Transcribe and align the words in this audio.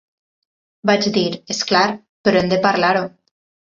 Vaig 0.91 1.05
dir: 1.19 1.27
és 1.57 1.63
clar, 1.73 1.85
però 2.27 2.45
hem 2.45 2.53
de 2.57 2.63
parlar-ho. 2.69 3.09